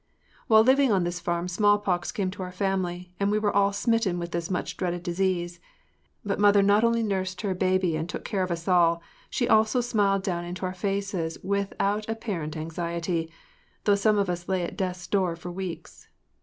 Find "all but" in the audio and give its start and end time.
8.67-9.01